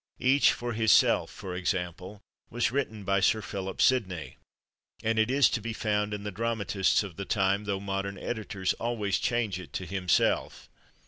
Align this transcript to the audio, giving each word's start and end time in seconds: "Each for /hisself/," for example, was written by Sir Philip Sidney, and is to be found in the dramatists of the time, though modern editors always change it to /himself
"Each 0.17 0.51
for 0.51 0.73
/hisself/," 0.73 1.29
for 1.29 1.53
example, 1.53 2.21
was 2.49 2.71
written 2.71 3.03
by 3.03 3.19
Sir 3.19 3.39
Philip 3.43 3.79
Sidney, 3.79 4.37
and 5.03 5.19
is 5.19 5.47
to 5.51 5.61
be 5.61 5.73
found 5.73 6.11
in 6.11 6.23
the 6.23 6.31
dramatists 6.31 7.03
of 7.03 7.17
the 7.17 7.25
time, 7.25 7.65
though 7.65 7.79
modern 7.79 8.17
editors 8.17 8.73
always 8.79 9.19
change 9.19 9.59
it 9.59 9.73
to 9.73 9.85
/himself 9.85 10.69